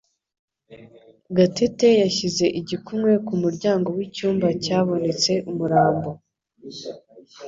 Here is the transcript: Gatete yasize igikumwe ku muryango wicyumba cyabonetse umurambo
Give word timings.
Gatete 1.35 1.87
yasize 2.03 2.45
igikumwe 2.59 3.11
ku 3.25 3.33
muryango 3.43 3.87
wicyumba 3.97 4.47
cyabonetse 4.63 5.31
umurambo 5.51 6.09